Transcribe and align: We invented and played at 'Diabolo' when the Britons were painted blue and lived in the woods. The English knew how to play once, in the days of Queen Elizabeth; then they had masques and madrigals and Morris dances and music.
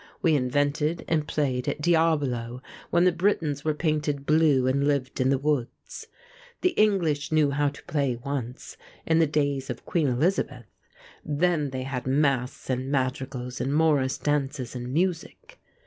We 0.23 0.33
invented 0.35 1.05
and 1.07 1.27
played 1.27 1.67
at 1.67 1.79
'Diabolo' 1.79 2.63
when 2.89 3.03
the 3.03 3.11
Britons 3.11 3.63
were 3.63 3.75
painted 3.75 4.25
blue 4.25 4.65
and 4.65 4.87
lived 4.87 5.21
in 5.21 5.29
the 5.29 5.37
woods. 5.37 6.07
The 6.61 6.69
English 6.71 7.31
knew 7.31 7.51
how 7.51 7.69
to 7.69 7.83
play 7.83 8.15
once, 8.15 8.77
in 9.05 9.19
the 9.19 9.27
days 9.27 9.69
of 9.69 9.85
Queen 9.85 10.07
Elizabeth; 10.07 10.65
then 11.23 11.69
they 11.69 11.83
had 11.83 12.07
masques 12.07 12.67
and 12.71 12.89
madrigals 12.89 13.61
and 13.61 13.71
Morris 13.75 14.17
dances 14.17 14.73
and 14.75 14.91
music. 14.91 15.59